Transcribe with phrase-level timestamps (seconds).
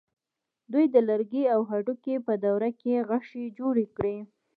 [0.71, 4.05] دوی د لرګي او هډوکي په دوره کې غشی جوړ کړ.